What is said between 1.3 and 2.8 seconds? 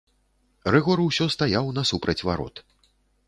стаяў насупраць варот.